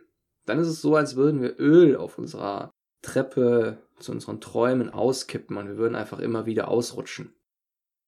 dann 0.46 0.60
ist 0.60 0.68
es 0.68 0.80
so, 0.80 0.94
als 0.96 1.16
würden 1.16 1.42
wir 1.42 1.58
Öl 1.58 1.96
auf 1.96 2.16
unserer 2.16 2.70
Treppe 3.02 3.82
zu 3.98 4.12
unseren 4.12 4.40
Träumen 4.40 4.88
auskippen 4.88 5.56
und 5.56 5.66
wir 5.66 5.76
würden 5.76 5.96
einfach 5.96 6.20
immer 6.20 6.46
wieder 6.46 6.68
ausrutschen. 6.68 7.34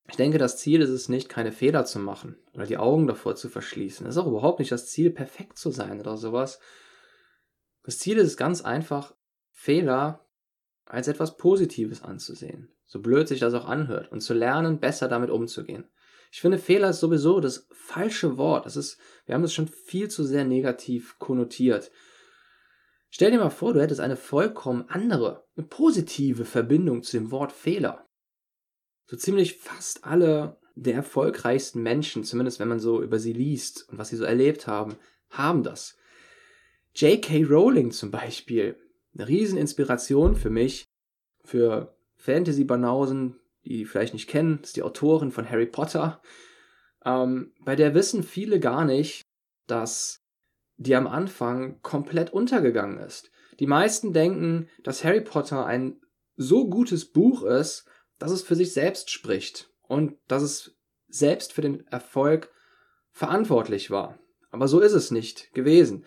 Ich 0.09 0.17
denke, 0.17 0.38
das 0.38 0.59
Ziel 0.59 0.81
ist 0.81 0.91
es 0.91 1.09
nicht, 1.09 1.29
keine 1.29 1.50
Fehler 1.50 1.85
zu 1.85 1.99
machen 1.99 2.37
oder 2.55 2.67
die 2.67 2.79
Augen 2.79 3.09
davor 3.09 3.35
zu 3.35 3.49
verschließen. 3.49 4.07
Es 4.07 4.15
ist 4.15 4.23
auch 4.23 4.29
überhaupt 4.29 4.61
nicht 4.61 4.71
das 4.71 4.87
Ziel, 4.87 5.11
perfekt 5.11 5.59
zu 5.59 5.73
sein 5.73 5.99
oder 5.99 6.17
sowas. 6.17 6.61
Das 7.83 7.99
Ziel 7.99 8.17
ist 8.19 8.29
es 8.29 8.37
ganz 8.37 8.62
einfach, 8.62 9.15
Fehler 9.50 10.25
als 10.85 11.09
etwas 11.09 11.37
Positives 11.37 12.03
anzusehen. 12.03 12.75
So 12.87 13.00
blöd 13.00 13.28
sich 13.28 13.40
das 13.40 13.55
auch 13.55 13.66
anhört. 13.66 14.11
Und 14.12 14.21
zu 14.21 14.35
lernen, 14.35 14.81
besser 14.81 15.09
damit 15.09 15.31
umzugehen. 15.31 15.85
Ich 16.31 16.40
finde, 16.40 16.59
Fehler 16.59 16.90
ist 16.90 17.00
sowieso 17.00 17.40
das 17.40 17.66
falsche 17.73 18.37
Wort. 18.37 18.66
Das 18.66 18.76
ist, 18.76 18.99
wir 19.26 19.35
haben 19.35 19.43
das 19.43 19.55
schon 19.55 19.69
viel 19.69 20.09
zu 20.09 20.25
sehr 20.25 20.45
negativ 20.45 21.19
konnotiert. 21.19 21.90
Stell 23.11 23.31
dir 23.31 23.38
mal 23.38 23.50
vor, 23.50 23.73
du 23.73 23.81
hättest 23.81 24.00
eine 24.00 24.16
vollkommen 24.16 24.85
andere, 24.88 25.47
eine 25.57 25.66
positive 25.66 26.45
Verbindung 26.45 27.02
zu 27.02 27.16
dem 27.16 27.31
Wort 27.31 27.52
Fehler. 27.52 28.07
So 29.07 29.16
ziemlich 29.16 29.57
fast 29.57 30.05
alle 30.05 30.59
der 30.75 30.95
erfolgreichsten 30.95 31.83
Menschen, 31.83 32.25
zumindest 32.25 32.61
wenn 32.61 32.69
man 32.69 32.81
so 32.81 33.02
über 33.02 33.19
sie 33.19 33.33
liest 33.33 33.88
und 33.88 33.99
was 33.99 34.09
sie 34.09 34.16
so 34.16 34.25
erlebt 34.25 34.66
haben, 34.66 34.97
haben 35.31 35.62
das. 35.62 35.97
J.K. 36.95 37.45
Rowling 37.45 37.90
zum 37.93 38.11
Beispiel, 38.11 38.76
eine 39.14 39.28
Rieseninspiration 39.28 40.37
für 40.37 40.50
mich, 40.50 40.85
für 41.45 41.96
Fantasy-Banausen, 42.26 43.38
die 43.64 43.85
vielleicht 43.85 44.12
nicht 44.12 44.28
kennen, 44.28 44.61
ist 44.62 44.76
die 44.76 44.83
Autorin 44.83 45.30
von 45.30 45.49
Harry 45.49 45.66
Potter. 45.66 46.21
Ähm, 47.04 47.52
bei 47.61 47.76
der 47.76 47.95
wissen 47.95 48.23
viele 48.23 48.61
gar 48.61 48.85
nicht, 48.85 49.23
dass 49.66 50.21
die 50.76 50.95
am 50.95 51.06
Anfang 51.06 51.80
komplett 51.83 52.33
untergegangen 52.33 52.99
ist. 52.99 53.30
Die 53.61 53.66
meisten 53.66 54.12
denken, 54.12 54.68
dass 54.83 55.04
Harry 55.04 55.23
Potter 55.23 55.64
ein 55.64 56.00
so 56.37 56.68
gutes 56.68 57.06
Buch 57.06 57.42
ist, 57.42 57.87
dass 58.18 58.30
es 58.30 58.42
für 58.42 58.56
sich 58.56 58.73
selbst 58.73 59.11
spricht 59.11 59.71
und 59.83 60.18
dass 60.28 60.42
es 60.42 60.76
selbst 61.09 61.52
für 61.52 61.62
den 61.62 61.87
Erfolg 61.87 62.50
verantwortlich 63.12 63.90
war. 63.90 64.18
Aber 64.50 64.68
so 64.68 64.80
ist 64.80 64.92
es 64.92 65.11
nicht 65.11 65.54
gewesen, 65.54 66.04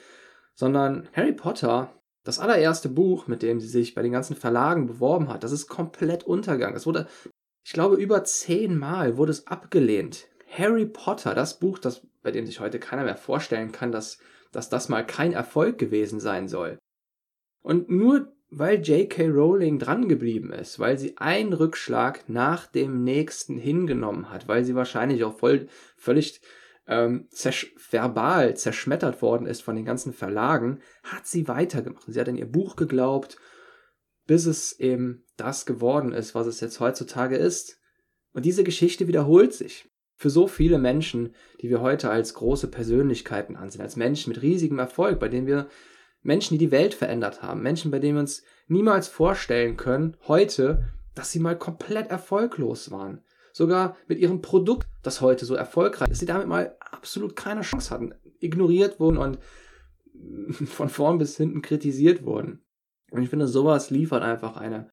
sondern 0.53 1.07
Harry 1.13 1.33
Potter 1.33 1.98
das 2.23 2.39
allererste 2.39 2.89
Buch, 2.89 3.27
mit 3.27 3.41
dem 3.41 3.59
sie 3.59 3.67
sich 3.67 3.95
bei 3.95 4.01
den 4.01 4.11
ganzen 4.11 4.35
Verlagen 4.35 4.87
beworben 4.87 5.29
hat, 5.29 5.43
das 5.43 5.51
ist 5.51 5.67
komplett 5.67 6.23
untergegangen. 6.23 6.75
Es 6.75 6.85
wurde, 6.85 7.07
ich 7.63 7.73
glaube, 7.73 7.95
über 7.95 8.23
zehnmal 8.23 9.17
wurde 9.17 9.31
es 9.31 9.47
abgelehnt. 9.47 10.27
Harry 10.47 10.85
Potter, 10.85 11.35
das 11.35 11.59
Buch, 11.59 11.79
das, 11.79 12.05
bei 12.21 12.31
dem 12.31 12.45
sich 12.45 12.59
heute 12.59 12.79
keiner 12.79 13.03
mehr 13.03 13.17
vorstellen 13.17 13.71
kann, 13.71 13.91
dass, 13.91 14.19
dass 14.51 14.69
das 14.69 14.89
mal 14.89 15.05
kein 15.05 15.33
Erfolg 15.33 15.77
gewesen 15.77 16.19
sein 16.19 16.47
soll. 16.47 16.77
Und 17.61 17.89
nur 17.89 18.33
weil 18.51 18.81
J.K. 18.81 19.27
Rowling 19.27 19.77
drangeblieben 19.77 20.51
ist, 20.51 20.79
weil 20.79 20.97
sie 20.97 21.17
einen 21.17 21.53
Rückschlag 21.53 22.27
nach 22.27 22.65
dem 22.65 23.03
nächsten 23.03 23.57
hingenommen 23.57 24.31
hat, 24.31 24.47
weil 24.47 24.65
sie 24.65 24.75
wahrscheinlich 24.75 25.23
auch 25.23 25.37
voll, 25.37 25.67
völlig 25.97 26.41
ähm, 26.89 27.27
zersch 27.29 27.73
verbal 27.77 28.57
zerschmettert 28.57 29.21
worden 29.21 29.45
ist 29.45 29.61
von 29.61 29.75
den 29.75 29.85
ganzen 29.85 30.11
Verlagen, 30.11 30.79
hat 31.03 31.27
sie 31.27 31.47
weitergemacht. 31.47 32.03
Sie 32.07 32.19
hat 32.19 32.27
in 32.27 32.35
ihr 32.35 32.51
Buch 32.51 32.75
geglaubt, 32.75 33.37
bis 34.25 34.47
es 34.47 34.79
eben 34.79 35.23
das 35.37 35.67
geworden 35.67 36.11
ist, 36.11 36.33
was 36.33 36.47
es 36.47 36.59
jetzt 36.59 36.79
heutzutage 36.79 37.37
ist. 37.37 37.79
Und 38.33 38.45
diese 38.45 38.63
Geschichte 38.63 39.07
wiederholt 39.07 39.53
sich. 39.53 39.87
Für 40.15 40.29
so 40.29 40.47
viele 40.47 40.79
Menschen, 40.79 41.33
die 41.61 41.69
wir 41.69 41.79
heute 41.79 42.09
als 42.09 42.33
große 42.33 42.67
Persönlichkeiten 42.67 43.55
ansehen, 43.55 43.81
als 43.81 43.95
Menschen 43.95 44.33
mit 44.33 44.41
riesigem 44.41 44.79
Erfolg, 44.79 45.19
bei 45.19 45.29
denen 45.29 45.47
wir 45.47 45.69
Menschen, 46.21 46.57
die 46.57 46.65
die 46.65 46.71
Welt 46.71 46.93
verändert 46.93 47.41
haben, 47.41 47.61
Menschen, 47.61 47.91
bei 47.91 47.99
denen 47.99 48.15
wir 48.15 48.21
uns 48.21 48.43
niemals 48.67 49.07
vorstellen 49.07 49.77
können, 49.77 50.17
heute, 50.27 50.89
dass 51.15 51.31
sie 51.31 51.39
mal 51.39 51.57
komplett 51.57 52.09
erfolglos 52.09 52.91
waren. 52.91 53.23
Sogar 53.53 53.97
mit 54.07 54.19
ihrem 54.19 54.41
Produkt, 54.41 54.87
das 55.03 55.21
heute 55.21 55.45
so 55.45 55.55
erfolgreich 55.55 56.09
ist, 56.09 56.19
sie 56.19 56.25
damit 56.25 56.47
mal 56.47 56.75
absolut 56.79 57.35
keine 57.35 57.61
Chance 57.61 57.91
hatten, 57.91 58.13
ignoriert 58.39 58.99
wurden 58.99 59.17
und 59.17 59.39
von 60.67 60.89
vorn 60.89 61.17
bis 61.17 61.37
hinten 61.37 61.61
kritisiert 61.61 62.23
wurden. 62.23 62.63
Und 63.11 63.23
ich 63.23 63.29
finde, 63.29 63.47
sowas 63.47 63.89
liefert 63.89 64.23
einfach 64.23 64.57
eine 64.57 64.89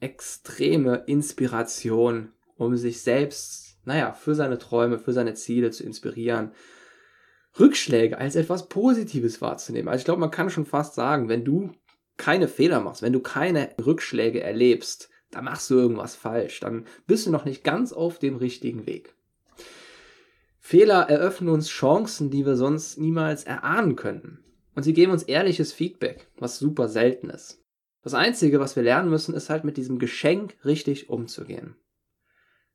extreme 0.00 1.04
Inspiration, 1.06 2.32
um 2.56 2.76
sich 2.76 3.02
selbst, 3.02 3.78
naja, 3.84 4.12
für 4.12 4.34
seine 4.34 4.58
Träume, 4.58 4.98
für 4.98 5.12
seine 5.12 5.34
Ziele 5.34 5.70
zu 5.70 5.84
inspirieren. 5.84 6.52
Rückschläge 7.58 8.16
als 8.16 8.36
etwas 8.36 8.68
Positives 8.68 9.40
wahrzunehmen. 9.40 9.88
Also 9.88 10.00
ich 10.00 10.04
glaube, 10.04 10.20
man 10.20 10.30
kann 10.30 10.50
schon 10.50 10.66
fast 10.66 10.94
sagen, 10.94 11.28
wenn 11.28 11.44
du 11.44 11.72
keine 12.16 12.48
Fehler 12.48 12.80
machst, 12.80 13.02
wenn 13.02 13.12
du 13.12 13.20
keine 13.20 13.74
Rückschläge 13.84 14.42
erlebst, 14.42 15.10
dann 15.30 15.44
machst 15.44 15.70
du 15.70 15.76
irgendwas 15.76 16.14
falsch. 16.14 16.60
Dann 16.60 16.86
bist 17.06 17.26
du 17.26 17.30
noch 17.30 17.44
nicht 17.44 17.64
ganz 17.64 17.92
auf 17.92 18.18
dem 18.18 18.36
richtigen 18.36 18.86
Weg. 18.86 19.14
Fehler 20.58 21.08
eröffnen 21.08 21.48
uns 21.48 21.68
Chancen, 21.68 22.30
die 22.30 22.44
wir 22.44 22.56
sonst 22.56 22.98
niemals 22.98 23.44
erahnen 23.44 23.96
könnten. 23.96 24.44
Und 24.74 24.82
sie 24.82 24.92
geben 24.92 25.12
uns 25.12 25.24
ehrliches 25.24 25.72
Feedback, 25.72 26.28
was 26.38 26.58
super 26.58 26.88
selten 26.88 27.30
ist. 27.30 27.64
Das 28.02 28.14
Einzige, 28.14 28.60
was 28.60 28.76
wir 28.76 28.82
lernen 28.82 29.10
müssen, 29.10 29.34
ist 29.34 29.50
halt 29.50 29.64
mit 29.64 29.76
diesem 29.76 29.98
Geschenk 29.98 30.56
richtig 30.64 31.10
umzugehen. 31.10 31.76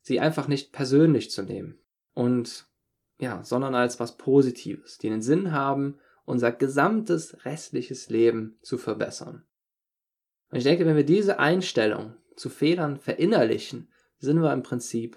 Sie 0.01 0.19
einfach 0.19 0.47
nicht 0.47 0.71
persönlich 0.71 1.31
zu 1.31 1.41
nehmen. 1.41 1.79
Und 2.13 2.67
ja, 3.19 3.43
sondern 3.43 3.75
als 3.75 3.99
was 3.99 4.17
Positives, 4.17 4.97
die 4.97 5.09
den 5.09 5.21
Sinn 5.21 5.51
haben, 5.51 5.97
unser 6.25 6.51
gesamtes 6.51 7.45
restliches 7.45 8.09
Leben 8.09 8.57
zu 8.61 8.77
verbessern. 8.77 9.45
Und 10.49 10.57
ich 10.57 10.63
denke, 10.63 10.85
wenn 10.85 10.95
wir 10.95 11.05
diese 11.05 11.39
Einstellung 11.39 12.15
zu 12.35 12.49
Fehlern 12.49 12.97
verinnerlichen, 12.97 13.89
sind 14.19 14.41
wir 14.41 14.53
im 14.53 14.63
Prinzip 14.63 15.15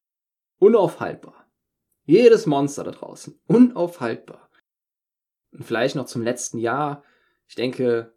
unaufhaltbar. 0.58 1.48
Jedes 2.04 2.46
Monster 2.46 2.84
da 2.84 2.90
draußen, 2.90 3.38
unaufhaltbar. 3.46 4.48
Und 5.52 5.64
vielleicht 5.64 5.96
noch 5.96 6.06
zum 6.06 6.22
letzten 6.22 6.58
Jahr. 6.58 7.04
Ich 7.46 7.54
denke, 7.54 8.14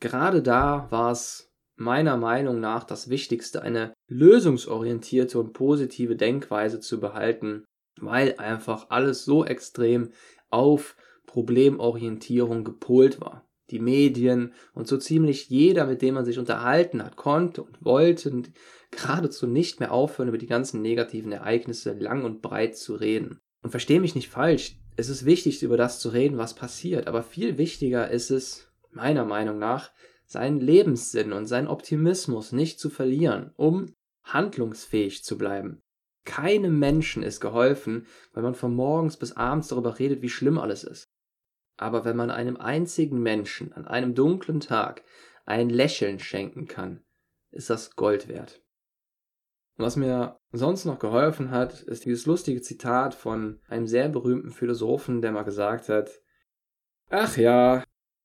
gerade 0.00 0.42
da 0.42 0.90
war 0.90 1.12
es 1.12 1.52
meiner 1.76 2.16
Meinung 2.16 2.60
nach 2.60 2.84
das 2.84 3.08
Wichtigste, 3.08 3.62
eine 3.62 3.92
lösungsorientierte 4.08 5.38
und 5.38 5.52
positive 5.52 6.16
Denkweise 6.16 6.80
zu 6.80 7.00
behalten, 7.00 7.64
weil 8.00 8.36
einfach 8.38 8.90
alles 8.90 9.24
so 9.24 9.44
extrem 9.44 10.12
auf 10.50 10.96
Problemorientierung 11.26 12.64
gepolt 12.64 13.20
war. 13.20 13.48
Die 13.70 13.78
Medien 13.78 14.52
und 14.74 14.88
so 14.88 14.98
ziemlich 14.98 15.48
jeder, 15.48 15.86
mit 15.86 16.02
dem 16.02 16.14
man 16.14 16.24
sich 16.24 16.38
unterhalten 16.38 17.02
hat, 17.02 17.16
konnte 17.16 17.62
und 17.62 17.84
wollte 17.84 18.42
geradezu 18.90 19.46
nicht 19.46 19.80
mehr 19.80 19.92
aufhören, 19.92 20.28
über 20.28 20.38
die 20.38 20.46
ganzen 20.46 20.82
negativen 20.82 21.32
Ereignisse 21.32 21.92
lang 21.92 22.24
und 22.24 22.42
breit 22.42 22.76
zu 22.76 22.94
reden. 22.94 23.40
Und 23.62 23.70
verstehe 23.70 24.00
mich 24.00 24.14
nicht 24.14 24.28
falsch, 24.28 24.76
es 24.96 25.08
ist 25.08 25.24
wichtig, 25.24 25.62
über 25.62 25.76
das 25.76 26.00
zu 26.00 26.10
reden, 26.10 26.36
was 26.36 26.54
passiert, 26.54 27.06
aber 27.06 27.22
viel 27.22 27.56
wichtiger 27.56 28.10
ist 28.10 28.30
es, 28.30 28.68
meiner 28.90 29.24
Meinung 29.24 29.58
nach, 29.58 29.90
seinen 30.26 30.60
Lebenssinn 30.60 31.32
und 31.32 31.46
seinen 31.46 31.68
Optimismus 31.68 32.52
nicht 32.52 32.78
zu 32.78 32.90
verlieren, 32.90 33.52
um 33.56 33.94
handlungsfähig 34.24 35.24
zu 35.24 35.38
bleiben. 35.38 35.82
Keinem 36.24 36.78
Menschen 36.78 37.22
ist 37.22 37.40
geholfen, 37.40 38.06
weil 38.32 38.42
man 38.42 38.54
von 38.54 38.74
morgens 38.74 39.16
bis 39.16 39.32
abends 39.32 39.68
darüber 39.68 39.98
redet, 39.98 40.22
wie 40.22 40.28
schlimm 40.28 40.58
alles 40.58 40.84
ist. 40.84 41.11
Aber 41.82 42.04
wenn 42.04 42.16
man 42.16 42.30
einem 42.30 42.56
einzigen 42.56 43.20
Menschen 43.20 43.72
an 43.72 43.88
einem 43.88 44.14
dunklen 44.14 44.60
Tag 44.60 45.02
ein 45.44 45.68
Lächeln 45.68 46.20
schenken 46.20 46.68
kann, 46.68 47.02
ist 47.50 47.70
das 47.70 47.96
Gold 47.96 48.28
wert. 48.28 48.62
was 49.78 49.96
mir 49.96 50.38
sonst 50.52 50.84
noch 50.84 51.00
geholfen 51.00 51.50
hat, 51.50 51.80
ist 51.82 52.04
dieses 52.04 52.24
lustige 52.24 52.60
Zitat 52.60 53.14
von 53.14 53.58
einem 53.66 53.88
sehr 53.88 54.08
berühmten 54.08 54.50
Philosophen, 54.50 55.22
der 55.22 55.32
mal 55.32 55.42
gesagt 55.42 55.88
hat, 55.88 56.22
Ach 57.10 57.36
ja, 57.36 57.82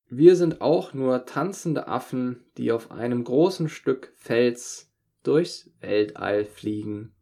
wir 0.07 0.35
sind 0.35 0.61
auch 0.61 0.93
nur 0.93 1.25
tanzende 1.25 1.87
Affen, 1.87 2.45
die 2.57 2.71
auf 2.71 2.91
einem 2.91 3.23
großen 3.23 3.69
Stück 3.69 4.13
Fels 4.17 4.93
durchs 5.23 5.71
Weltall 5.79 6.45
fliegen. 6.45 7.15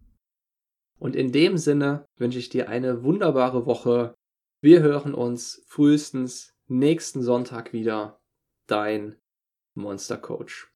Und 1.00 1.16
in 1.16 1.32
dem 1.32 1.56
Sinne 1.58 2.06
wünsche 2.18 2.40
ich 2.40 2.50
dir 2.50 2.68
eine 2.68 3.04
wunderbare 3.04 3.66
Woche. 3.66 4.16
Wir 4.66 4.82
hören 4.82 5.14
uns 5.14 5.64
frühestens 5.68 6.56
nächsten 6.66 7.22
Sonntag 7.22 7.72
wieder. 7.72 8.20
Dein 8.66 9.16
Monster 9.76 10.18
Coach. 10.18 10.75